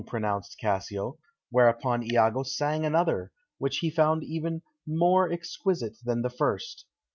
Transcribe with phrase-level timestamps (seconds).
[0.07, 1.19] pronounced Cassio,
[1.51, 6.87] whereupon Iago sang another, which he found even "more exquisite" than the first.